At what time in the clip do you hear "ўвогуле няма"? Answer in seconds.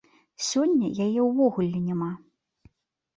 1.25-2.09